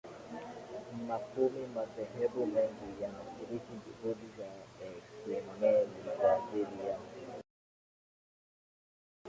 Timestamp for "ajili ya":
6.37-6.97